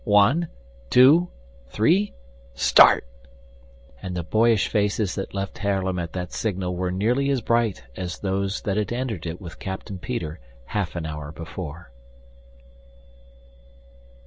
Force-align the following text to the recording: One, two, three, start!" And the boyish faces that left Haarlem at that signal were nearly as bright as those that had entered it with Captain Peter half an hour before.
One, 0.03 0.47
two, 0.89 1.29
three, 1.69 2.13
start!" 2.55 3.05
And 4.01 4.15
the 4.17 4.23
boyish 4.23 4.67
faces 4.67 5.13
that 5.13 5.35
left 5.35 5.59
Haarlem 5.59 5.99
at 5.99 6.13
that 6.13 6.31
signal 6.33 6.75
were 6.75 6.89
nearly 6.89 7.29
as 7.29 7.41
bright 7.41 7.83
as 7.95 8.17
those 8.17 8.61
that 8.61 8.77
had 8.77 8.91
entered 8.91 9.27
it 9.27 9.39
with 9.39 9.59
Captain 9.59 9.99
Peter 9.99 10.39
half 10.65 10.95
an 10.95 11.05
hour 11.05 11.31
before. 11.31 11.91